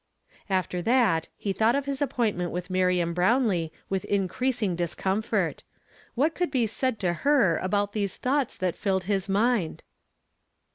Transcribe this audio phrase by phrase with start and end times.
[0.49, 5.61] After that, he thought of liis appointment with Miriam Hrown lee with increasing discomfort.
[6.15, 9.83] What could be said to her about these thoughts that lilled his mind